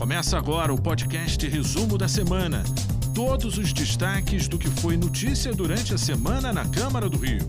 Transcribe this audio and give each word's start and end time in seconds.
Começa 0.00 0.38
agora 0.38 0.72
o 0.72 0.80
podcast 0.80 1.46
Resumo 1.46 1.98
da 1.98 2.08
Semana. 2.08 2.64
Todos 3.14 3.58
os 3.58 3.70
destaques 3.70 4.48
do 4.48 4.58
que 4.58 4.70
foi 4.80 4.96
notícia 4.96 5.52
durante 5.52 5.92
a 5.92 5.98
semana 5.98 6.54
na 6.54 6.66
Câmara 6.66 7.06
do 7.06 7.18
Rio. 7.18 7.46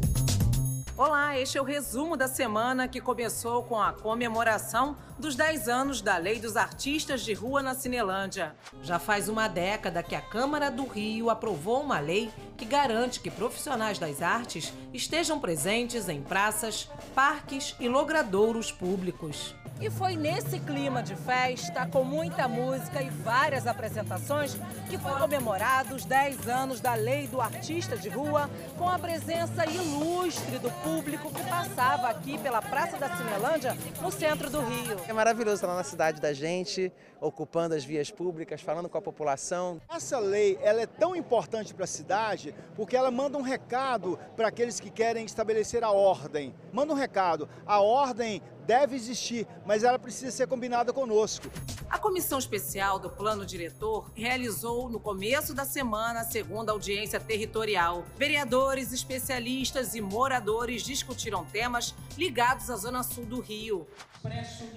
Olá, 0.98 1.40
este 1.40 1.58
é 1.58 1.62
o 1.62 1.64
resumo 1.64 2.18
da 2.18 2.28
semana 2.28 2.90
que 2.90 3.00
começou 3.00 3.64
com 3.64 3.82
a 3.82 3.94
comemoração 3.94 4.98
dos 5.18 5.34
10 5.34 5.70
anos 5.70 6.02
da 6.02 6.18
Lei 6.18 6.42
dos 6.42 6.58
Artistas 6.58 7.22
de 7.22 7.32
Rua 7.32 7.64
na 7.64 7.74
Cinelândia. 7.74 8.54
Já 8.83 8.99
faz 8.99 9.29
uma 9.29 9.47
década 9.47 10.04
que 10.04 10.13
a 10.13 10.22
Câmara 10.22 10.70
do 10.70 10.86
Rio 10.86 11.29
aprovou 11.29 11.81
uma 11.81 12.02
lei 12.02 12.29
que 12.58 12.65
garante 12.65 13.22
que 13.22 13.31
profissionais 13.31 13.97
das 13.97 14.22
artes 14.22 14.74
estejam 14.94 15.40
presentes 15.40 16.09
em 16.09 16.22
praças, 16.22 16.90
parques 17.16 17.73
e 17.80 17.88
logradouros 17.88 18.73
públicos. 18.73 19.55
E 19.82 19.90
foi 19.90 20.16
nesse 20.16 20.59
clima 20.59 21.02
de 21.02 21.16
festa, 21.16 21.88
com 21.88 22.04
muita 22.04 22.48
música 22.48 23.02
e 23.02 23.09
várias 23.09 23.66
apresentações, 23.66 24.55
que 24.88 24.96
foi 24.96 25.12
comemorado 25.14 25.96
os 25.96 26.05
10 26.05 26.48
anos 26.48 26.80
da 26.80 26.94
Lei 26.94 27.26
do 27.26 27.42
Artista 27.42 27.98
de 27.98 28.08
Rua, 28.08 28.48
com 28.78 28.88
a 28.88 29.00
presença 29.00 29.66
ilustre 29.66 30.60
do 30.60 30.70
público 30.84 31.34
que 31.34 31.44
passava 31.50 32.10
aqui 32.10 32.38
pela 32.38 32.62
Praça 32.62 32.98
da 32.98 33.10
Cinelândia, 33.18 33.76
no 34.00 34.12
centro 34.12 34.52
do 34.52 34.62
Rio. 34.62 34.98
É 35.08 35.14
maravilhoso 35.14 35.55
estar 35.55 35.76
na 35.76 35.84
cidade 35.84 36.22
da 36.22 36.32
gente, 36.32 36.94
ocupando 37.20 37.74
as 37.74 37.84
vias 37.84 38.12
públicas, 38.12 38.62
falando 38.62 38.88
com 38.88 39.00
a 39.00 39.02
população. 39.02 39.82
Essa 39.90 40.20
lei 40.20 40.60
ela 40.62 40.82
é 40.82 40.86
tão 40.86 41.16
importante 41.16 41.74
para 41.74 41.86
a 41.86 41.88
cidade 41.88 42.54
porque 42.76 42.96
ela 42.96 43.10
manda 43.10 43.36
um 43.36 43.41
recado 43.41 44.20
para 44.36 44.48
aqueles 44.48 44.80
que 44.80 44.91
querem 44.91 45.26
estabelecer 45.26 45.84
a 45.84 45.90
ordem. 45.90 46.54
Manda 46.72 46.94
um 46.94 46.96
recado. 46.96 47.50
A 47.66 47.82
ordem 47.82 48.44
deve 48.72 48.96
existir, 48.96 49.46
mas 49.66 49.84
ela 49.84 50.00
precisa 50.00 50.32
ser 50.32 50.48
combinada 50.48 50.94
conosco. 50.94 51.46
A 51.90 52.00
comissão 52.00 52.40
especial 52.40 52.98
do 52.98 53.10
Plano 53.10 53.46
Diretor 53.46 54.10
realizou 54.16 54.90
no 54.90 54.98
começo 54.98 55.54
da 55.54 55.66
semana 55.66 56.22
a 56.22 56.24
segunda 56.24 56.72
audiência 56.72 57.20
territorial. 57.20 58.05
Vereadores, 58.18 58.94
especialistas 58.94 59.94
e 59.94 60.00
moradores 60.00 60.84
discutiram 60.84 61.44
temas 61.44 61.94
ligados 62.18 62.70
à 62.70 62.78
Zona 62.78 63.04
Sul 63.04 63.26
do 63.26 63.41
Rio. 63.41 63.86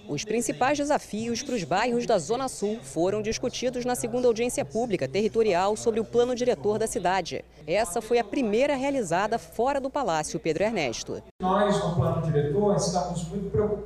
Os 0.08 0.24
principais 0.24 0.76
desafios 0.76 1.42
para 1.42 1.54
os 1.54 1.62
bairros 1.62 2.04
da 2.04 2.18
Zona 2.18 2.48
Sul 2.48 2.80
foram 2.82 3.22
discutidos 3.22 3.84
na 3.84 3.94
segunda 3.94 4.26
audiência 4.26 4.64
pública 4.64 5.06
territorial 5.06 5.76
sobre 5.76 6.00
o 6.00 6.04
plano 6.04 6.34
diretor 6.34 6.78
da 6.80 6.88
cidade. 6.88 7.44
Essa 7.66 8.00
foi 8.02 8.18
a 8.18 8.24
primeira 8.24 8.74
realizada 8.74 9.38
fora 9.38 9.80
do 9.80 9.88
Palácio 9.88 10.40
Pedro 10.40 10.64
Ernesto. 10.64 11.22
Nós, 11.40 11.76
no 11.84 11.94
plano 11.94 12.22
diretor, 12.22 12.74
estamos 12.76 13.28
muito 13.28 13.50
preocupados 13.50 13.83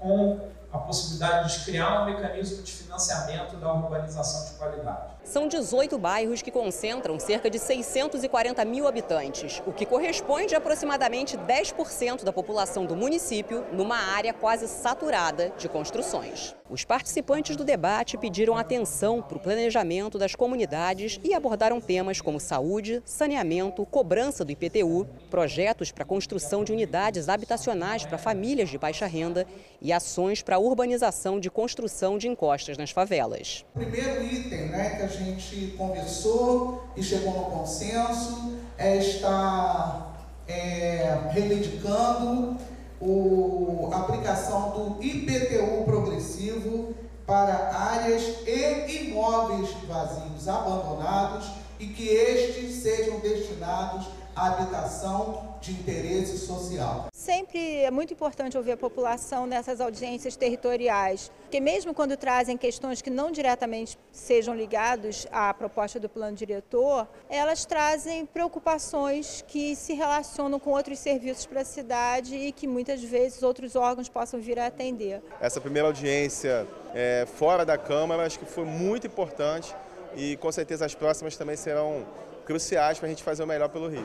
com 0.00 0.40
a 0.74 0.78
possibilidade 0.78 1.56
de 1.56 1.64
criar 1.64 2.02
um 2.02 2.06
mecanismo 2.06 2.62
de 2.62 2.72
financiamento 2.72 3.56
da 3.56 3.72
urbanização 3.72 4.44
de 4.50 4.58
qualidade. 4.58 5.14
São 5.22 5.46
18 5.46 5.96
bairros 5.96 6.42
que 6.42 6.50
concentram 6.50 7.18
cerca 7.18 7.48
de 7.48 7.60
640 7.60 8.64
mil 8.64 8.88
habitantes, 8.88 9.62
o 9.66 9.72
que 9.72 9.86
corresponde 9.86 10.54
a 10.54 10.58
aproximadamente 10.58 11.38
10% 11.38 12.24
da 12.24 12.32
população 12.32 12.84
do 12.84 12.96
município, 12.96 13.64
numa 13.72 13.96
área 13.96 14.34
quase 14.34 14.66
saturada 14.66 15.50
de 15.56 15.68
construções. 15.68 16.56
Os 16.70 16.82
participantes 16.82 17.56
do 17.56 17.64
debate 17.64 18.16
pediram 18.16 18.56
atenção 18.56 19.20
para 19.20 19.36
o 19.36 19.40
planejamento 19.40 20.18
das 20.18 20.34
comunidades 20.34 21.20
e 21.22 21.34
abordaram 21.34 21.78
temas 21.78 22.22
como 22.22 22.40
saúde, 22.40 23.02
saneamento, 23.04 23.84
cobrança 23.84 24.46
do 24.46 24.50
IPTU, 24.50 25.06
projetos 25.30 25.92
para 25.92 26.06
construção 26.06 26.64
de 26.64 26.72
unidades 26.72 27.28
habitacionais 27.28 28.06
para 28.06 28.16
famílias 28.16 28.70
de 28.70 28.78
baixa 28.78 29.04
renda 29.06 29.46
e 29.78 29.92
ações 29.92 30.42
para 30.42 30.56
a 30.56 30.58
urbanização 30.58 31.38
de 31.38 31.50
construção 31.50 32.16
de 32.16 32.28
encostas 32.28 32.78
nas 32.78 32.90
favelas. 32.90 33.62
O 33.74 33.80
primeiro 33.80 34.24
item 34.24 34.70
né, 34.70 34.96
que 34.96 35.02
a 35.02 35.06
gente 35.06 35.74
conversou 35.76 36.88
e 36.96 37.02
chegou 37.02 37.34
no 37.34 37.44
consenso 37.44 38.58
é 38.78 38.96
estar 38.96 40.14
é, 40.48 41.28
reivindicando 41.30 42.56
o, 43.00 43.90
a 43.92 43.98
aplicação 43.98 44.70
do 44.70 45.02
IPTU 45.02 45.84
progressivo 45.84 46.94
para 47.26 47.74
áreas 47.74 48.22
e 48.46 49.08
imóveis 49.08 49.70
vazios 49.88 50.46
abandonados 50.48 51.50
e 51.78 51.86
que 51.86 52.08
estes 52.08 52.76
sejam 52.76 53.18
destinados 53.20 54.06
habitação 54.36 55.56
de 55.60 55.72
interesse 55.72 56.38
social. 56.38 57.06
Sempre 57.14 57.78
é 57.78 57.90
muito 57.90 58.12
importante 58.12 58.56
ouvir 58.56 58.72
a 58.72 58.76
população 58.76 59.46
nessas 59.46 59.80
audiências 59.80 60.36
territoriais, 60.36 61.30
porque 61.42 61.60
mesmo 61.60 61.94
quando 61.94 62.16
trazem 62.16 62.56
questões 62.56 63.00
que 63.00 63.10
não 63.10 63.30
diretamente 63.30 63.98
sejam 64.12 64.54
ligados 64.54 65.26
à 65.32 65.54
proposta 65.54 65.98
do 65.98 66.08
plano 66.08 66.36
diretor, 66.36 67.08
elas 67.30 67.64
trazem 67.64 68.26
preocupações 68.26 69.44
que 69.46 69.74
se 69.74 69.94
relacionam 69.94 70.58
com 70.58 70.70
outros 70.70 70.98
serviços 70.98 71.46
para 71.46 71.62
a 71.62 71.64
cidade 71.64 72.36
e 72.36 72.52
que 72.52 72.66
muitas 72.66 73.02
vezes 73.02 73.42
outros 73.42 73.76
órgãos 73.76 74.08
possam 74.08 74.40
vir 74.40 74.58
a 74.58 74.66
atender. 74.66 75.22
Essa 75.40 75.60
primeira 75.60 75.88
audiência 75.88 76.66
é, 76.94 77.26
fora 77.26 77.64
da 77.64 77.78
Câmara 77.78 78.26
acho 78.26 78.38
que 78.38 78.44
foi 78.44 78.64
muito 78.64 79.06
importante 79.06 79.74
e 80.16 80.36
com 80.36 80.50
certeza 80.52 80.84
as 80.84 80.94
próximas 80.94 81.36
também 81.36 81.56
serão 81.56 82.04
cruciais 82.44 82.98
para 82.98 83.06
a 83.06 83.10
gente 83.10 83.22
fazer 83.22 83.42
o 83.42 83.46
melhor 83.46 83.68
pelo 83.68 83.88
Rio. 83.88 84.04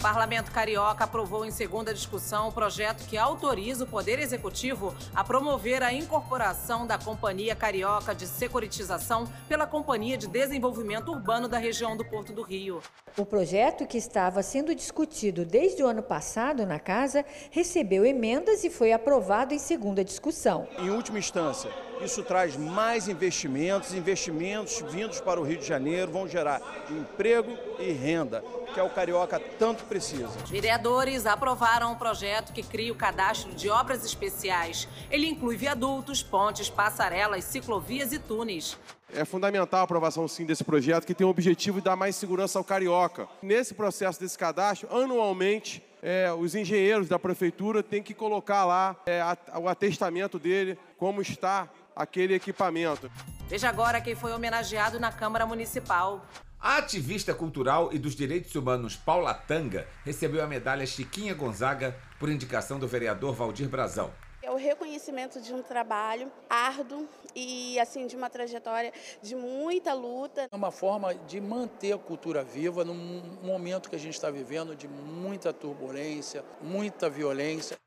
O 0.00 0.02
Parlamento 0.02 0.50
Carioca 0.50 1.04
aprovou 1.04 1.44
em 1.44 1.50
segunda 1.50 1.92
discussão 1.92 2.48
o 2.48 2.52
projeto 2.52 3.06
que 3.06 3.18
autoriza 3.18 3.84
o 3.84 3.86
Poder 3.86 4.18
Executivo 4.18 4.94
a 5.14 5.22
promover 5.22 5.82
a 5.82 5.92
incorporação 5.92 6.86
da 6.86 6.96
Companhia 6.96 7.54
Carioca 7.54 8.14
de 8.14 8.26
Securitização 8.26 9.30
pela 9.46 9.66
Companhia 9.66 10.16
de 10.16 10.26
Desenvolvimento 10.26 11.12
Urbano 11.12 11.48
da 11.48 11.58
região 11.58 11.98
do 11.98 12.04
Porto 12.04 12.32
do 12.32 12.40
Rio. 12.40 12.80
O 13.14 13.26
projeto, 13.26 13.86
que 13.86 13.98
estava 13.98 14.42
sendo 14.42 14.74
discutido 14.74 15.44
desde 15.44 15.82
o 15.82 15.86
ano 15.86 16.02
passado 16.02 16.64
na 16.64 16.78
Casa, 16.78 17.22
recebeu 17.50 18.02
emendas 18.02 18.64
e 18.64 18.70
foi 18.70 18.92
aprovado 18.92 19.52
em 19.52 19.58
segunda 19.58 20.02
discussão. 20.02 20.66
Em 20.78 20.88
última 20.88 21.18
instância, 21.18 21.70
isso 22.02 22.22
traz 22.22 22.56
mais 22.56 23.08
investimentos, 23.08 23.94
investimentos 23.94 24.82
vindos 24.90 25.20
para 25.20 25.40
o 25.40 25.44
Rio 25.44 25.58
de 25.58 25.66
Janeiro 25.66 26.10
vão 26.10 26.26
gerar 26.26 26.60
emprego 26.90 27.56
e 27.78 27.92
renda, 27.92 28.42
que 28.72 28.80
é 28.80 28.82
o 28.82 28.90
carioca 28.90 29.40
tanto 29.58 29.84
precisa. 29.84 30.30
Os 30.44 30.50
vereadores 30.50 31.26
aprovaram 31.26 31.92
um 31.92 31.96
projeto 31.96 32.52
que 32.52 32.62
cria 32.62 32.92
o 32.92 32.96
cadastro 32.96 33.52
de 33.52 33.68
obras 33.68 34.04
especiais. 34.04 34.88
Ele 35.10 35.26
inclui 35.26 35.56
viadutos, 35.56 36.22
pontes, 36.22 36.70
passarelas, 36.70 37.44
ciclovias 37.44 38.12
e 38.12 38.18
túneis. 38.18 38.78
É 39.12 39.24
fundamental 39.24 39.80
a 39.80 39.82
aprovação 39.82 40.28
sim 40.28 40.46
desse 40.46 40.62
projeto 40.62 41.04
que 41.04 41.14
tem 41.14 41.26
o 41.26 41.30
objetivo 41.30 41.78
de 41.78 41.84
dar 41.84 41.96
mais 41.96 42.14
segurança 42.14 42.58
ao 42.58 42.64
carioca. 42.64 43.28
Nesse 43.42 43.74
processo 43.74 44.20
desse 44.20 44.38
cadastro, 44.38 44.88
anualmente, 44.96 45.82
é, 46.02 46.32
os 46.32 46.54
engenheiros 46.54 47.08
da 47.08 47.18
prefeitura 47.18 47.82
têm 47.82 48.02
que 48.02 48.14
colocar 48.14 48.64
lá 48.64 48.96
é, 49.06 49.20
o 49.58 49.68
atestamento 49.68 50.38
dele, 50.38 50.78
como 50.96 51.20
está 51.20 51.68
aquele 51.94 52.34
equipamento. 52.34 53.10
Veja 53.48 53.68
agora 53.68 54.00
quem 54.00 54.14
foi 54.14 54.32
homenageado 54.32 55.00
na 55.00 55.10
Câmara 55.10 55.44
Municipal. 55.46 56.24
A 56.60 56.76
ativista 56.76 57.32
cultural 57.32 57.88
e 57.90 57.98
dos 57.98 58.14
direitos 58.14 58.54
humanos 58.54 58.94
Paula 58.94 59.32
Tanga 59.32 59.88
recebeu 60.04 60.44
a 60.44 60.46
medalha 60.46 60.86
Chiquinha 60.86 61.32
Gonzaga 61.32 61.96
por 62.18 62.28
indicação 62.28 62.78
do 62.78 62.86
vereador 62.86 63.34
Valdir 63.34 63.66
Brazão. 63.66 64.12
É 64.42 64.50
o 64.50 64.56
reconhecimento 64.56 65.40
de 65.40 65.54
um 65.54 65.62
trabalho 65.62 66.30
árduo 66.48 67.06
e 67.34 67.78
assim 67.78 68.06
de 68.06 68.16
uma 68.16 68.28
trajetória 68.28 68.92
de 69.22 69.34
muita 69.34 69.92
luta. 69.94 70.48
É 70.50 70.56
uma 70.56 70.70
forma 70.70 71.14
de 71.14 71.40
manter 71.40 71.92
a 71.92 71.98
cultura 71.98 72.42
viva 72.42 72.84
num 72.84 73.22
momento 73.42 73.88
que 73.88 73.96
a 73.96 73.98
gente 73.98 74.14
está 74.14 74.30
vivendo 74.30 74.74
de 74.74 74.88
muita 74.88 75.52
turbulência, 75.52 76.44
muita 76.60 77.08
violência. 77.08 77.78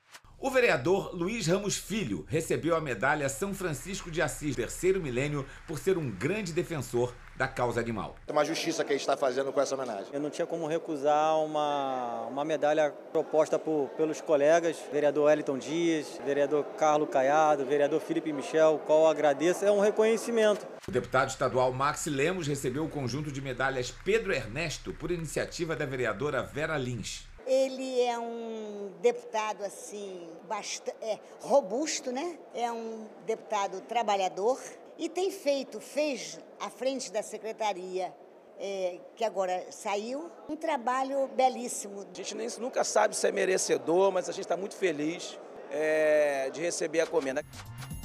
O 0.45 0.49
vereador 0.49 1.15
Luiz 1.15 1.47
Ramos 1.47 1.77
Filho 1.77 2.25
recebeu 2.27 2.75
a 2.75 2.81
medalha 2.81 3.29
São 3.29 3.53
Francisco 3.53 4.11
de 4.11 4.21
Assis, 4.21 4.57
terceiro 4.57 5.01
milênio, 5.01 5.45
por 5.65 5.79
ser 5.79 5.97
um 5.97 6.11
grande 6.11 6.51
defensor 6.51 7.13
da 7.37 7.47
causa 7.47 7.79
animal. 7.79 8.17
É 8.27 8.31
uma 8.33 8.43
justiça 8.43 8.83
que 8.83 8.91
a 8.91 8.93
gente 8.93 9.03
está 9.03 9.15
fazendo 9.15 9.53
com 9.53 9.61
essa 9.61 9.73
homenagem. 9.73 10.07
Eu 10.11 10.19
não 10.19 10.29
tinha 10.29 10.45
como 10.45 10.67
recusar 10.67 11.37
uma, 11.39 12.27
uma 12.27 12.43
medalha 12.43 12.91
proposta 13.13 13.57
por, 13.57 13.87
pelos 13.95 14.19
colegas, 14.19 14.75
vereador 14.91 15.27
Wellington 15.27 15.57
Dias, 15.57 16.19
vereador 16.25 16.65
Carlos 16.77 17.07
Caiado, 17.09 17.65
vereador 17.65 18.01
Felipe 18.01 18.33
Michel, 18.33 18.81
qual 18.85 19.07
agradeço, 19.07 19.63
é 19.63 19.71
um 19.71 19.79
reconhecimento. 19.79 20.67
O 20.85 20.91
deputado 20.91 21.29
estadual 21.29 21.71
Max 21.71 22.05
Lemos 22.07 22.47
recebeu 22.47 22.83
o 22.83 22.89
conjunto 22.89 23.31
de 23.31 23.39
medalhas 23.39 23.91
Pedro 24.03 24.33
Ernesto 24.33 24.91
por 24.91 25.09
iniciativa 25.09 25.73
da 25.73 25.85
vereadora 25.85 26.43
Vera 26.43 26.77
Lins. 26.77 27.31
Ele 27.45 28.01
é 28.01 28.17
um 28.17 28.91
deputado 29.01 29.63
assim 29.63 30.29
bastante 30.47 30.95
é, 31.01 31.19
robusto, 31.41 32.11
né? 32.11 32.37
É 32.53 32.71
um 32.71 33.05
deputado 33.25 33.81
trabalhador 33.81 34.59
e 34.97 35.09
tem 35.09 35.31
feito, 35.31 35.79
fez 35.79 36.39
à 36.59 36.69
frente 36.69 37.11
da 37.11 37.21
secretaria 37.21 38.13
é, 38.59 38.99
que 39.15 39.23
agora 39.23 39.65
saiu, 39.71 40.31
um 40.47 40.55
trabalho 40.55 41.27
belíssimo. 41.35 42.05
A 42.11 42.15
gente 42.15 42.35
nem, 42.35 42.47
nunca 42.59 42.83
sabe 42.83 43.15
se 43.15 43.27
é 43.27 43.31
merecedor, 43.31 44.11
mas 44.11 44.29
a 44.29 44.31
gente 44.31 44.45
está 44.45 44.55
muito 44.55 44.75
feliz 44.75 45.37
é, 45.71 46.49
de 46.51 46.61
receber 46.61 47.01
a 47.01 47.07
comenda. 47.07 47.43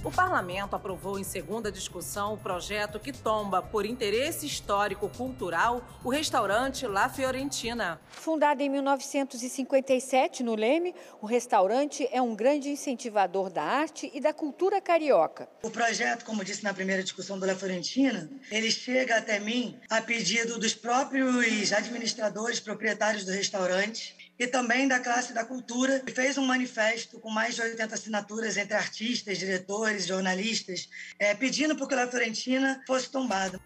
O 0.04 0.12
parlamento 0.12 0.76
aprovou 0.76 1.18
em 1.18 1.24
segunda 1.24 1.72
discussão 1.72 2.34
o 2.34 2.38
projeto 2.38 3.00
que 3.00 3.12
tomba, 3.12 3.60
por 3.60 3.84
interesse 3.84 4.46
histórico-cultural, 4.46 5.84
o 6.04 6.08
restaurante 6.08 6.86
La 6.86 7.08
Fiorentina. 7.08 8.00
Fundado 8.08 8.62
em 8.62 8.68
1957 8.68 10.44
no 10.44 10.54
Leme, 10.54 10.94
o 11.20 11.26
restaurante 11.26 12.08
é 12.12 12.22
um 12.22 12.36
grande 12.36 12.68
incentivador 12.68 13.50
da 13.50 13.64
arte 13.64 14.08
e 14.14 14.20
da 14.20 14.32
cultura 14.32 14.80
carioca. 14.80 15.48
O 15.64 15.70
projeto, 15.70 16.24
como 16.24 16.44
disse 16.44 16.62
na 16.62 16.72
primeira 16.72 17.02
discussão 17.02 17.36
do 17.36 17.44
La 17.44 17.56
Fiorentina, 17.56 18.30
ele 18.52 18.70
chega 18.70 19.16
até 19.16 19.40
mim 19.40 19.76
a 19.90 20.00
pedido 20.00 20.60
dos 20.60 20.74
próprios 20.74 21.72
administradores, 21.72 22.60
proprietários 22.60 23.24
do 23.24 23.32
restaurante, 23.32 24.27
e 24.38 24.46
também 24.46 24.86
da 24.86 25.00
classe 25.00 25.32
da 25.32 25.44
cultura, 25.44 26.00
que 26.00 26.12
fez 26.12 26.38
um 26.38 26.46
manifesto 26.46 27.18
com 27.18 27.30
mais 27.30 27.54
de 27.56 27.62
80 27.62 27.94
assinaturas 27.94 28.56
entre 28.56 28.76
artistas, 28.76 29.38
diretores, 29.38 30.06
jornalistas, 30.06 30.88
é, 31.18 31.34
pedindo 31.34 31.74
para 31.76 31.86
que 31.86 31.94
a 31.94 32.08
Fiorentina 32.08 32.82
fosse 32.86 33.10
tombada. 33.10 33.60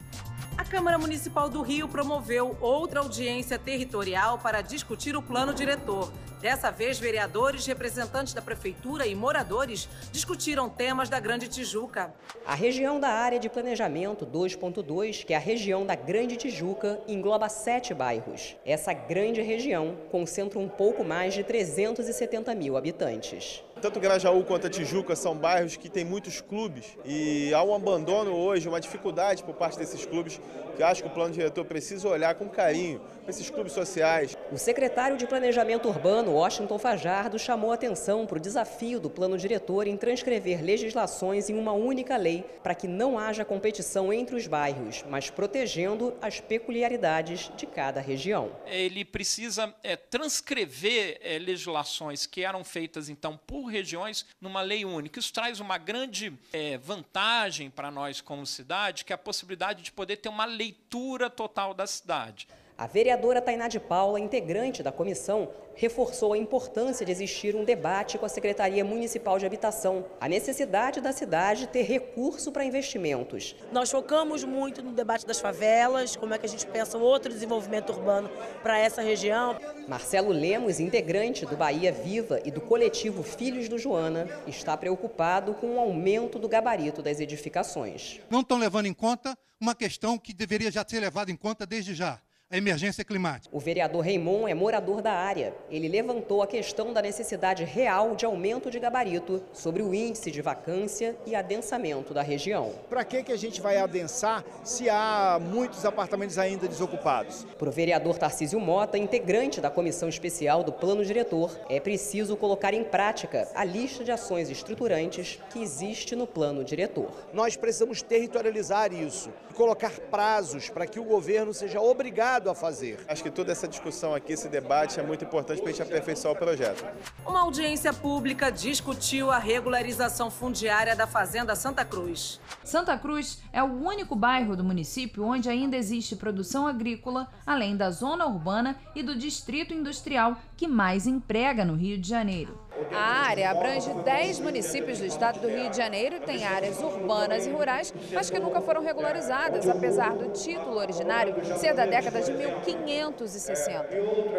A 0.63 0.65
Câmara 0.65 0.97
Municipal 0.97 1.49
do 1.49 1.61
Rio 1.61 1.89
promoveu 1.89 2.57
outra 2.61 3.01
audiência 3.01 3.59
territorial 3.59 4.39
para 4.39 4.63
discutir 4.63 5.17
o 5.17 5.21
plano 5.21 5.53
diretor. 5.53 6.13
Dessa 6.41 6.71
vez, 6.71 7.01
vereadores, 7.01 7.67
representantes 7.67 8.33
da 8.33 8.41
prefeitura 8.41 9.05
e 9.05 9.13
moradores 9.13 9.89
discutiram 10.13 10.69
temas 10.69 11.09
da 11.09 11.19
Grande 11.19 11.49
Tijuca. 11.49 12.15
A 12.47 12.55
região 12.55 13.01
da 13.01 13.09
área 13.09 13.41
de 13.41 13.49
planejamento 13.49 14.25
2.2, 14.25 15.25
que 15.25 15.35
é 15.35 15.37
a 15.37 15.41
região 15.41 15.85
da 15.85 15.97
Grande 15.97 16.37
Tijuca, 16.37 17.01
engloba 17.09 17.49
sete 17.49 17.93
bairros. 17.93 18.55
Essa 18.65 18.93
grande 18.93 19.43
região 19.43 19.97
concentra 20.13 20.61
um 20.61 20.69
pouco 20.69 21.03
mais 21.03 21.35
de 21.35 21.43
370 21.43 22.55
mil 22.55 22.77
habitantes. 22.77 23.65
Tanto 23.83 23.99
Grajaú 23.99 24.45
quanto 24.45 24.69
a 24.69 24.71
Tijuca 24.71 25.17
são 25.17 25.37
bairros 25.37 25.75
que 25.75 25.89
têm 25.89 26.05
muitos 26.05 26.41
clubes 26.41 26.97
e 27.05 27.53
há 27.53 27.65
um 27.65 27.75
abandono 27.75 28.31
hoje, 28.31 28.69
uma 28.69 28.81
dificuldade 28.81 29.43
por 29.43 29.57
parte 29.57 29.77
desses 29.77 30.07
clubes 30.07 30.41
que 30.77 30.85
acho 30.85 31.03
que 31.03 31.09
o 31.09 31.11
plano 31.11 31.35
diretor 31.35 31.65
precisa 31.65 32.07
olhar 32.07 32.33
com 32.37 32.49
carinho 32.49 33.01
para 33.23 33.31
esses 33.31 33.51
clubes 33.51 33.73
sociais. 33.73 34.39
O 34.53 34.59
secretário 34.59 35.17
de 35.17 35.27
Planejamento 35.27 35.89
Urbano, 35.89 36.33
Washington 36.33 36.79
Fajardo, 36.79 37.39
chamou 37.39 37.73
atenção 37.73 38.27
para 38.27 38.37
o 38.37 38.41
desafio 38.41 39.01
do 39.01 39.09
plano 39.09 39.39
diretor 39.39 39.87
em 39.87 39.97
transcrever 39.97 40.63
legislações 40.63 41.49
em 41.49 41.55
uma 41.55 41.73
única 41.73 42.19
lei 42.19 42.45
para 42.63 42.75
que 42.75 42.87
não 42.87 43.19
haja 43.19 43.47
competição 43.47 44.13
entre 44.13 44.37
os 44.37 44.47
bairros, 44.47 45.07
mas 45.09 45.31
protegendo 45.31 46.15
as 46.21 46.39
peculiaridades 46.39 47.51
de 47.57 47.65
cada 47.65 47.99
região. 47.99 48.55
Ele 48.67 49.07
precisa 49.07 49.75
é, 49.83 49.97
transcrever 49.97 51.19
é, 51.23 51.39
legislações 51.39 52.27
que 52.27 52.45
eram 52.45 52.63
feitas 52.63 53.09
então 53.09 53.41
por 53.47 53.65
regiões 53.65 54.27
numa 54.39 54.61
lei 54.61 54.85
única. 54.85 55.19
Isso 55.19 55.33
traz 55.33 55.61
uma 55.61 55.79
grande 55.79 56.31
é, 56.53 56.77
vantagem 56.77 57.71
para 57.71 57.91
nós 57.91 58.21
como 58.21 58.45
cidade, 58.45 59.03
que 59.07 59.15
é 59.15 59.17
a 59.17 59.19
possibilidade 59.19 59.83
de 59.83 59.91
poder 59.91 60.19
ter 60.19 60.29
uma 60.29 60.45
leitura 60.45 61.31
total 61.31 61.73
da 61.73 61.87
cidade. 61.87 62.47
A 62.77 62.87
vereadora 62.87 63.41
Tainá 63.41 63.69
de 63.69 63.79
Paula, 63.79 64.19
integrante 64.19 64.83
da 64.83 64.91
comissão, 64.91 65.51
reforçou 65.75 66.33
a 66.33 66.39
importância 66.39 67.05
de 67.05 67.13
existir 67.13 67.55
um 67.55 67.65
debate 67.65 68.19
com 68.19 68.27
a 68.27 68.29
Secretaria 68.29 68.85
Municipal 68.85 69.39
de 69.39 69.47
Habitação, 69.47 70.05
a 70.21 70.29
necessidade 70.29 71.01
da 71.01 71.13
cidade 71.13 71.67
ter 71.67 71.83
recurso 71.83 72.51
para 72.51 72.65
investimentos. 72.65 73.55
Nós 73.71 73.91
focamos 73.91 74.43
muito 74.43 74.83
no 74.83 74.93
debate 74.93 75.27
das 75.27 75.39
favelas, 75.39 76.17
como 76.17 76.35
é 76.35 76.39
que 76.39 76.47
a 76.47 76.49
gente 76.49 76.67
pensa 76.67 76.99
outro 76.99 77.33
desenvolvimento 77.33 77.91
urbano 77.91 78.31
para 78.63 78.79
essa 78.79 79.03
região. 79.03 79.57
Marcelo 79.87 80.31
Lemos, 80.31 80.81
integrante 80.81 81.47
do 81.47 81.57
Bahia 81.57 81.93
Viva 81.93 82.41
e 82.45 82.51
do 82.51 82.61
coletivo 82.61 83.23
Filhos 83.23 83.69
do 83.69 83.79
Joana, 83.79 84.29
está 84.47 84.77
preocupado 84.77 85.55
com 85.55 85.77
o 85.77 85.81
aumento 85.81 86.39
do 86.39 86.49
gabarito 86.49 87.03
das 87.03 87.21
edificações. 87.21 88.21
Não 88.31 88.41
estão 88.41 88.59
levando 88.59 88.87
em 88.87 88.95
conta 88.95 89.37
uma 89.61 89.75
questão 89.75 90.19
que 90.19 90.33
deveria 90.33 90.71
já 90.71 90.85
ser 90.87 91.01
levada 91.01 91.31
em 91.31 91.37
conta 91.37 91.65
desde 91.65 91.95
já 91.95 92.21
a 92.53 92.59
emergência 92.59 93.03
climática. 93.03 93.57
O 93.57 93.59
vereador 93.59 94.05
Raimon 94.05 94.47
é 94.47 94.53
morador 94.53 95.01
da 95.01 95.13
área. 95.13 95.55
Ele 95.71 95.89
levantou 95.89 96.43
a 96.43 96.47
questão 96.47 96.93
da 96.93 97.01
necessidade 97.01 97.65
real 97.65 98.15
de 98.15 98.27
aumento 98.27 98.71
de 98.71 98.79
gabarito 98.79 99.43
sobre 99.55 99.83
o 99.83 99.95
índice 99.95 100.31
de 100.31 100.43
vacância 100.43 101.17
e 101.25 101.35
adensamento 101.35 102.13
da 102.13 102.21
região. 102.21 102.75
Para 102.91 103.05
que, 103.05 103.23
que 103.23 103.33
a 103.33 103.39
gente 103.39 103.63
vai 103.63 103.79
adensar 103.79 104.45
se 104.63 104.91
há 104.91 105.41
muitos 105.41 105.87
apartamentos 105.87 106.37
ainda 106.37 106.69
desocupados? 106.69 107.47
Para 107.57 107.71
o 107.71 107.73
vereador 107.73 108.19
Tarcísio 108.19 108.61
Mota, 108.61 108.99
integrante 108.99 109.59
da 109.59 109.71
comissão 109.71 110.11
especial 110.11 110.63
do 110.63 110.73
plano 110.73 111.07
diretor, 111.07 111.59
é 111.71 111.81
preciso 111.81 112.37
colocar 112.37 112.75
em 112.75 112.85
prática 112.85 113.49
a 113.55 113.65
lista 113.65 114.05
de 114.05 114.13
ações 114.13 114.51
estruturantes 114.51 115.41
que 115.49 115.63
existe 115.63 116.15
no 116.15 116.27
plano 116.27 116.63
diretor. 116.63 117.11
Nós 117.33 117.57
precisamos 117.57 118.03
territorializar 118.03 118.93
isso, 118.93 119.31
colocar 119.55 119.99
prazos 120.11 120.69
para 120.69 120.87
que 120.87 121.01
o 121.01 121.05
governo 121.05 121.55
seja 121.55 121.81
obrigado 121.81 122.42
obrigado 122.43 122.51
a 122.51 122.55
fazer. 122.55 122.99
Acho 123.09 123.23
que 123.23 123.31
toda 123.31 123.53
essa 123.53 123.69
discussão 123.69 124.15
aqui, 124.15 124.33
esse 124.33 124.49
debate 124.49 124.99
é 124.99 125.03
muito 125.03 125.25
importante 125.25 125.61
para 125.61 125.71
a 125.71 125.73
gente 125.73 125.83
aperfeiçoar 125.83 126.35
o 126.35 126.37
projeto. 126.37 126.85
Uma 127.25 127.43
audiência 127.43 127.93
pública 127.93 128.51
discutiu 128.51 129.31
a 129.31 129.39
regularização 129.39 130.31
fundiária 130.31 130.97
da 130.97 131.07
Fazenda 131.07 131.55
Santa 131.55 131.85
Cruz. 131.85 132.41
Santa 132.65 132.99
Cruz 132.99 133.41
é 133.53 133.63
o 133.63 133.67
único 133.67 134.17
bairro 134.17 134.57
do 134.57 134.65
município 134.65 135.25
onde 135.25 135.49
ainda 135.49 135.77
existe 135.77 136.17
produção 136.17 136.67
agrícola, 136.67 137.29
além 137.47 137.77
da 137.77 137.91
zona 137.91 138.27
urbana 138.27 138.77
e 138.95 139.03
do 139.03 139.17
distrito 139.17 139.73
industrial 139.73 140.37
que 140.57 140.67
mais 140.67 141.07
emprega 141.07 141.65
no 141.65 141.75
Rio 141.75 141.99
de 141.99 142.09
Janeiro. 142.09 142.59
A 142.91 143.27
área 143.29 143.51
abrange 143.51 143.93
10 143.93 144.41
municípios 144.41 144.99
do 144.99 145.07
estado 145.07 145.41
do 145.41 145.49
Rio 145.49 145.71
de 145.71 145.77
Janeiro 145.77 146.17
e 146.17 146.21
tem 146.21 146.45
áreas 146.45 146.79
urbanas 146.81 147.47
e 147.47 147.51
rurais, 147.51 147.93
mas 148.13 148.31
que 148.31 148.39
nunca 148.39 148.61
foram 148.61 148.83
regularizadas, 148.83 149.69
apesar 149.69 150.15
do 150.15 150.31
título 150.31 150.77
originário 150.77 151.35
ser 151.57 151.75
da 151.75 151.87
década 151.87 152.21
de 152.21 152.33
1560. 152.33 153.89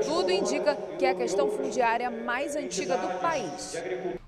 Tudo 0.04 0.32
indica 0.32 0.76
que 0.98 1.06
é 1.06 1.12
a 1.12 1.16
questão 1.16 1.50
fundiária 1.50 2.10
mais 2.10 2.56
antiga 2.56 2.98
do 2.98 3.20
país. 3.20 3.76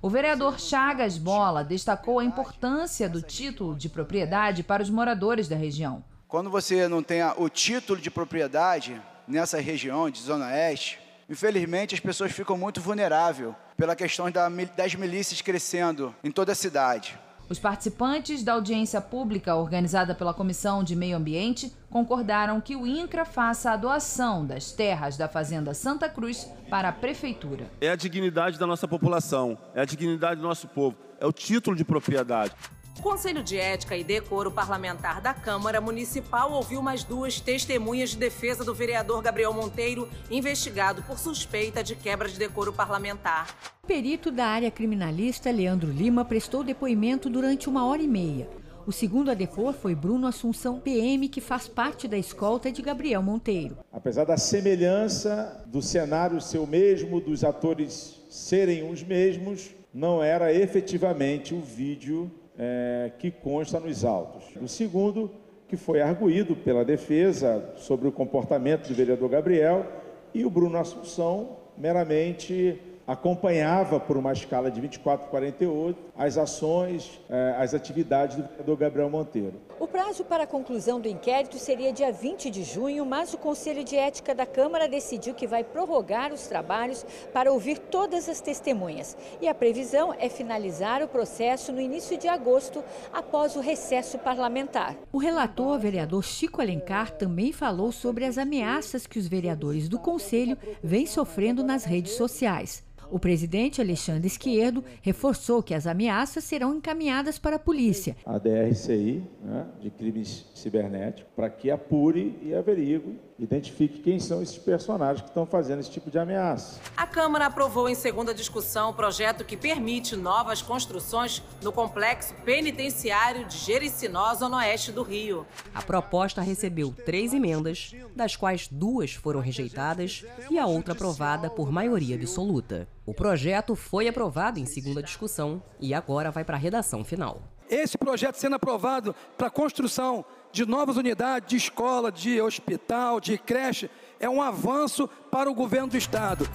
O 0.02 0.10
vereador 0.10 0.60
Chagas 0.60 1.18
Bola 1.18 1.64
destacou 1.64 2.20
a 2.20 2.26
importância 2.26 3.10
do 3.10 3.22
título 3.22 3.76
de 3.76 3.90
propriedade 3.90 4.64
para 4.64 4.84
os 4.84 4.90
moradores 4.90 5.48
da 5.48 5.56
região. 5.56 6.04
Quando 6.28 6.50
você 6.50 6.88
não 6.88 7.02
tem 7.02 7.22
o 7.38 7.50
título 7.50 8.00
de 8.00 8.12
propriedade 8.12 9.02
nessa 9.28 9.60
região 9.60 10.10
de 10.10 10.22
Zona 10.22 10.48
Oeste, 10.48 11.00
Infelizmente, 11.30 11.96
as 11.96 12.00
pessoas 12.00 12.32
ficam 12.32 12.58
muito 12.58 12.80
vulneráveis 12.80 13.54
pela 13.76 13.96
questão 13.96 14.28
das 14.32 14.96
milícias 14.96 15.42
crescendo 15.42 16.16
em 16.24 16.32
toda 16.32 16.52
a 16.52 16.56
cidade. 16.56 17.18
Os 17.48 17.60
participantes 17.60 18.44
da 18.44 18.54
audiência 18.54 19.00
pública 19.00 19.56
organizada 19.56 20.16
pela 20.16 20.34
Comissão 20.34 20.84
de 20.84 20.96
Meio 20.96 21.16
Ambiente 21.16 21.72
concordaram 21.92 22.60
que 22.60 22.76
o 22.76 22.88
INCRA 22.88 23.24
faça 23.24 23.72
a 23.72 23.78
doação 23.78 24.46
das 24.46 24.72
terras 24.72 25.16
da 25.16 25.28
Fazenda 25.28 25.74
Santa 25.74 26.10
Cruz 26.10 26.48
para 26.70 26.90
a 26.90 26.92
Prefeitura. 26.92 27.70
É 27.80 27.90
a 27.90 27.96
dignidade 27.96 28.58
da 28.58 28.66
nossa 28.66 28.88
população, 28.88 29.58
é 29.76 29.82
a 29.82 29.86
dignidade 29.86 30.42
do 30.42 30.48
nosso 30.48 30.68
povo, 30.68 30.98
é 31.20 31.26
o 31.26 31.32
título 31.32 31.76
de 31.76 31.86
propriedade. 31.86 32.52
O 32.98 33.02
Conselho 33.02 33.44
de 33.44 33.58
Ética 33.58 33.96
e 33.96 34.04
Decoro 34.04 34.50
Parlamentar 34.50 35.22
da 35.22 35.34
Câmara 35.34 35.82
Municipal 35.82 36.52
ouviu 36.54 36.82
mais 36.82 37.04
duas 37.04 37.40
testemunhas 37.40 38.12
de 38.12 38.18
defesa 38.18 38.64
do 38.64 38.74
vereador 38.74 39.22
Gabriel 39.22 39.54
Monteiro, 39.54 40.10
investigado 40.32 41.04
por 41.04 41.20
suspeita 41.20 41.84
de 41.84 41.96
quebra 41.96 42.30
de 42.30 42.40
decoro 42.40 42.72
parlamentar. 42.74 43.54
O 43.84 43.88
perito 43.88 44.32
da 44.32 44.46
área 44.46 44.72
criminalista, 44.72 45.52
Leandro 45.52 45.92
Lima, 45.92 46.24
prestou 46.24 46.64
depoimento 46.64 47.30
durante 47.30 47.70
uma 47.70 47.86
hora 47.86 48.02
e 48.02 48.08
meia. 48.08 48.50
O 48.88 48.92
segundo 48.92 49.30
a 49.30 49.34
depor 49.34 49.74
foi 49.74 49.94
Bruno 49.94 50.26
Assunção, 50.26 50.80
PM, 50.80 51.28
que 51.28 51.42
faz 51.42 51.68
parte 51.68 52.08
da 52.08 52.18
escolta 52.18 52.72
de 52.72 52.82
Gabriel 52.82 53.22
Monteiro. 53.22 53.78
Apesar 53.92 54.24
da 54.24 54.38
semelhança 54.38 55.66
do 55.68 55.82
cenário 55.82 56.40
ser 56.40 56.60
o 56.60 56.68
mesmo, 56.68 57.20
dos 57.20 57.44
atores 57.44 58.22
serem 58.30 58.90
os 58.90 59.04
mesmos, 59.04 59.72
não 59.94 60.24
era 60.24 60.54
efetivamente 60.54 61.54
o 61.54 61.62
vídeo 61.62 62.32
é, 62.58 63.12
que 63.20 63.32
consta 63.32 63.80
nos 63.80 64.04
autos. 64.06 64.44
O 64.62 64.68
segundo, 64.68 65.32
que 65.68 65.78
foi 65.78 66.02
arguído 66.02 66.56
pela 66.56 66.86
defesa 66.86 67.74
sobre 67.76 68.08
o 68.08 68.12
comportamento 68.12 68.88
do 68.88 68.94
vereador 68.94 69.30
Gabriel, 69.30 69.86
e 70.34 70.46
o 70.46 70.50
Bruno 70.50 70.78
Assunção 70.78 71.58
meramente 71.78 72.80
acompanhava 73.08 74.00
por 74.00 74.18
uma 74.18 74.34
escala 74.34 74.72
de 74.72 74.82
24 74.82 75.28
a 75.28 75.30
48 75.30 76.06
as 76.18 76.38
ações, 76.38 77.20
eh, 77.30 77.56
as 77.60 77.74
atividades 77.74 78.38
do 78.38 78.44
vereador 78.44 78.78
Gabriel 78.78 79.10
Monteiro. 79.10 79.54
O 79.78 79.88
prazo 79.88 80.24
para 80.24 80.44
a 80.44 80.48
conclusão 80.48 81.00
do 81.00 81.10
inquérito 81.10 81.58
seria 81.58 81.92
dia 81.92 82.12
20 82.12 82.50
de 82.50 82.64
junho, 82.64 83.06
mas 83.06 83.34
o 83.34 83.38
Conselho 83.38 83.84
de 83.84 83.98
Ética 83.98 84.34
da 84.34 84.46
Câmara 84.46 84.88
decidiu 84.88 85.34
que 85.34 85.46
vai 85.46 85.64
prorrogar 85.64 86.32
os 86.32 86.48
trabalhos 86.48 87.06
para 87.34 87.52
ouvir 87.52 87.78
todas 87.78 88.30
as 88.30 88.40
testemunhas. 88.40 89.18
E 89.42 89.48
a 89.48 89.54
previsão 89.54 90.16
é 90.18 90.30
finalizar 90.30 91.04
o 91.04 91.08
processo 91.08 91.74
no 91.74 91.82
início 91.82 92.18
de 92.18 92.28
agosto, 92.28 92.84
após 93.12 93.56
o 93.58 93.60
recesso 93.60 94.18
parlamentar. 94.18 94.96
O 95.12 95.18
relator, 95.18 95.78
vereador 95.78 96.24
Chico 96.24 96.62
Alencar, 96.62 97.12
também 97.12 97.52
falou 97.52 97.92
sobre 97.92 98.24
as 98.24 98.38
ameaças 98.38 99.06
que 99.06 99.20
os 99.20 99.28
vereadores 99.28 99.90
do 99.90 100.00
Conselho 100.00 100.58
vêm 100.82 101.06
sofrendo 101.06 101.64
nas 101.64 101.84
redes 101.84 102.14
sociais. 102.14 102.86
O 103.12 103.20
presidente 103.20 103.82
Alexandre 103.82 104.28
Esquerdo 104.28 104.84
reforçou 105.02 105.62
que 105.62 105.74
as 105.74 105.88
ameaças 105.88 106.44
serão 106.44 106.76
encaminhadas 106.76 107.38
para 107.38 107.58
a 107.58 107.60
polícia. 107.60 108.16
A 108.26 108.38
DRCI, 108.38 109.24
né, 109.44 109.66
de 109.82 109.90
crimes 109.90 110.46
cibernéticos, 110.54 111.32
para 111.36 111.50
que 111.50 111.70
apure 111.70 112.38
e 112.42 112.54
averigue, 112.54 113.20
identifique 113.38 114.00
quem 114.00 114.20
são 114.20 114.42
esses 114.42 114.58
personagens 114.58 115.22
que 115.22 115.28
estão 115.28 115.46
fazendo 115.46 115.80
esse 115.80 115.92
tipo 115.92 116.10
de 116.10 116.18
ameaça. 116.18 116.80
A 116.96 117.06
Câmara 117.06 117.48
aprovou 117.48 117.90
em 117.90 117.96
segunda 117.96 118.34
discussão 118.34 118.92
o 118.92 118.94
projeto 118.94 119.44
que 119.44 119.58
permite 119.58 120.16
novas 120.16 120.62
construções 120.62 121.44
no 121.62 121.72
complexo 121.72 122.34
penitenciário 122.46 123.46
de 123.46 123.58
Jericinó, 123.58 124.34
zona 124.34 124.58
oeste 124.58 124.92
do 124.92 125.04
Rio. 125.04 125.46
A 125.74 125.82
proposta 125.82 126.42
recebeu 126.42 126.94
três 127.06 127.34
emendas, 127.34 127.94
das 128.16 128.36
quais 128.36 128.68
duas 128.70 129.14
foram 129.14 129.42
rejeitadas 129.42 130.24
e 130.50 130.58
a 130.58 130.66
outra 130.66 130.94
aprovada 130.94 131.50
por 131.50 131.72
maioria 131.72 132.16
absoluta. 132.16 132.88
O 133.06 133.14
projeto 133.14 133.76
foi 133.76 134.08
aprovado 134.08 134.60
em 134.60 134.66
segunda 134.66 135.04
discussão 135.04 135.62
e 135.80 135.94
agora 135.94 136.32
vai 136.32 136.44
para 136.44 136.56
a 136.56 136.60
redação 136.60 137.04
final. 137.04 137.55
Esse 137.70 137.98
projeto 137.98 138.36
sendo 138.36 138.56
aprovado 138.56 139.16
para 139.38 139.48
a 139.48 139.52
construção 139.52 140.24
de 140.52 140.66
novas 140.66 140.98
unidades 140.98 141.50
de 141.50 141.56
escola, 141.56 142.12
de 142.12 142.40
hospital, 142.42 143.20
de 143.20 143.38
creche, 143.38 143.90
é 144.20 144.30
um 144.30 144.42
avanço 144.42 145.08
para 145.32 145.50
o 145.50 145.54
governo 145.54 145.90
do 145.90 145.98
estado. 145.98 146.48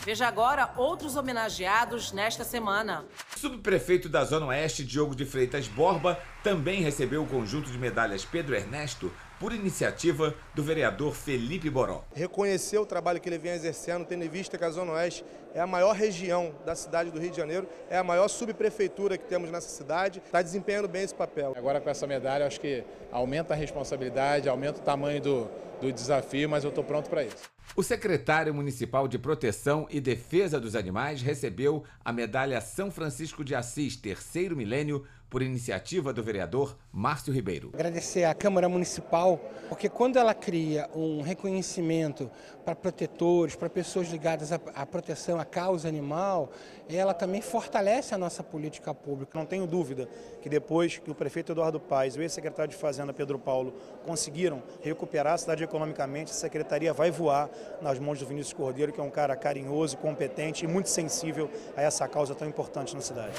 Veja 0.00 0.26
agora 0.26 0.72
outros 0.76 1.16
homenageados 1.16 2.12
nesta 2.12 2.42
semana. 2.42 3.04
O 3.36 3.38
subprefeito 3.38 4.08
da 4.08 4.24
Zona 4.24 4.46
Oeste, 4.46 4.84
Diogo 4.84 5.14
de 5.14 5.24
Freitas 5.24 5.68
Borba, 5.68 6.18
também 6.42 6.80
recebeu 6.80 7.22
o 7.22 7.26
conjunto 7.26 7.70
de 7.70 7.78
medalhas 7.78 8.24
Pedro 8.24 8.54
Ernesto 8.54 9.12
por 9.38 9.52
iniciativa 9.52 10.34
do 10.54 10.62
vereador 10.62 11.14
Felipe 11.14 11.70
Boró. 11.70 12.04
Reconhecer 12.14 12.78
o 12.78 12.86
trabalho 12.86 13.20
que 13.20 13.28
ele 13.28 13.38
vem 13.38 13.52
exercendo, 13.52 14.04
tendo 14.04 14.24
em 14.24 14.28
vista 14.28 14.58
que 14.58 14.64
a 14.64 14.70
Zona 14.70 14.92
Oeste 14.92 15.24
é 15.54 15.60
a 15.60 15.66
maior 15.66 15.94
região 15.94 16.54
da 16.64 16.74
cidade 16.74 17.10
do 17.10 17.18
Rio 17.18 17.30
de 17.30 17.36
Janeiro, 17.36 17.68
é 17.88 17.96
a 17.96 18.04
maior 18.04 18.28
subprefeitura 18.28 19.16
que 19.16 19.24
temos 19.24 19.50
nessa 19.50 19.68
cidade, 19.68 20.20
está 20.24 20.42
desempenhando 20.42 20.88
bem 20.88 21.02
esse 21.02 21.14
papel. 21.14 21.54
Agora 21.56 21.80
com 21.80 21.88
essa 21.88 22.06
medalha, 22.06 22.46
acho 22.46 22.60
que 22.60 22.84
aumenta 23.10 23.54
a 23.54 23.56
responsabilidade, 23.56 24.48
aumenta 24.48 24.80
o 24.80 24.82
tamanho 24.82 25.20
do, 25.20 25.48
do 25.80 25.92
desafio, 25.92 26.48
mas 26.48 26.64
eu 26.64 26.70
estou 26.70 26.84
pronto 26.84 27.08
para 27.08 27.22
isso. 27.22 27.58
O 27.76 27.82
secretário 27.82 28.52
municipal 28.52 29.06
de 29.06 29.18
Proteção 29.18 29.86
e 29.90 30.00
Defesa 30.00 30.58
dos 30.58 30.74
Animais 30.74 31.22
recebeu 31.22 31.84
a 32.04 32.12
medalha 32.12 32.60
São 32.60 32.90
Francisco 32.90 33.44
de 33.44 33.54
Assis, 33.54 33.94
terceiro 33.94 34.56
milênio, 34.56 35.04
por 35.30 35.42
iniciativa 35.42 36.12
do 36.12 36.22
vereador 36.22 36.76
Márcio 36.90 37.32
Ribeiro. 37.32 37.70
Agradecer 37.74 38.24
à 38.24 38.34
Câmara 38.34 38.68
Municipal, 38.68 39.38
porque 39.68 39.88
quando 39.88 40.16
ela 40.16 40.34
cria 40.34 40.88
um 40.94 41.20
reconhecimento 41.20 42.30
para 42.64 42.74
protetores, 42.74 43.54
para 43.54 43.68
pessoas 43.68 44.08
ligadas 44.08 44.52
à, 44.52 44.86
proteção, 44.86 45.38
à 45.38 45.44
causa 45.44 45.88
animal, 45.88 46.50
ela 46.88 47.12
também 47.12 47.40
fortalece 47.40 48.14
a 48.14 48.18
nossa 48.18 48.42
política 48.42 48.94
pública. 48.94 49.38
Não 49.38 49.46
tenho 49.46 49.66
dúvida 49.66 50.08
que 50.40 50.48
depois 50.48 50.98
que 50.98 51.10
o 51.10 51.14
prefeito 51.14 51.52
Eduardo 51.52 51.78
Paes 51.78 52.16
e 52.16 52.18
o 52.18 52.22
ex-secretário 52.22 52.70
de 52.70 52.76
Fazenda 52.76 53.12
Pedro 53.12 53.38
Paulo 53.38 53.74
conseguiram 54.04 54.62
recuperar 54.80 55.34
a 55.34 55.38
cidade 55.38 55.62
economicamente, 55.62 56.30
a 56.30 56.34
secretaria 56.34 56.92
vai 56.92 57.10
voar 57.10 57.50
nas 57.82 57.98
mãos 57.98 58.18
do 58.18 58.26
Vinícius 58.26 58.54
Cordeiro, 58.54 58.92
que 58.92 59.00
é 59.00 59.02
um 59.02 59.10
cara 59.10 59.36
carinhoso, 59.36 59.96
competente 59.98 60.64
e 60.64 60.68
muito 60.68 60.88
sensível 60.88 61.50
a 61.76 61.82
essa 61.82 62.08
causa 62.08 62.34
tão 62.34 62.48
importante 62.48 62.94
na 62.94 63.00
cidade. 63.00 63.34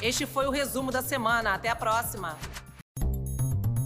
Este 0.00 0.26
foi 0.26 0.46
o 0.46 0.50
resumo 0.50 0.90
da 0.90 1.02
semana. 1.02 1.54
Até 1.54 1.68
a 1.68 1.76
próxima. 1.76 2.36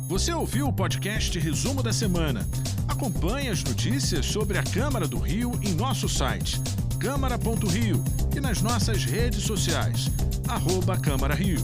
Você 0.09 0.33
ouviu 0.33 0.69
o 0.69 0.73
podcast 0.73 1.39
Resumo 1.39 1.83
da 1.83 1.93
Semana? 1.93 2.47
Acompanhe 2.87 3.49
as 3.49 3.65
notícias 3.65 4.27
sobre 4.27 4.59
a 4.59 4.63
Câmara 4.63 5.09
do 5.09 5.19
Rio 5.19 5.59
em 5.63 5.73
nosso 5.73 6.09
site 6.09 6.61
câmara.rio 7.03 8.01
e 8.37 8.39
nas 8.39 8.63
nossas 8.63 9.05
redes 9.05 9.43
sociais, 9.43 10.07
arroba 10.47 10.97
Câmara 10.97 11.35
Rio. 11.35 11.59